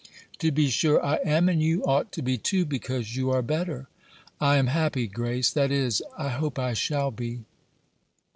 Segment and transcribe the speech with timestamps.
[0.39, 3.87] "To be sure I am; and you ought to be too, because you are better."
[4.39, 7.45] "I am happy, Grace that is, I hope I shall be."